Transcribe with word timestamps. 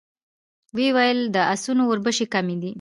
ويې 0.75 0.89
ويل: 0.95 1.19
د 1.35 1.37
آسونو 1.53 1.83
وربشې 1.87 2.25
کمې 2.33 2.55
دي. 2.61 2.69